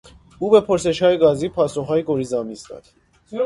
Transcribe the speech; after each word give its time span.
او 0.39 0.49
به 0.49 0.61
پرسشهای 0.61 1.17
قاضی 1.17 1.49
پاسخهای 1.49 2.03
گریزآمیز 2.03 2.67
داد. 2.69 2.85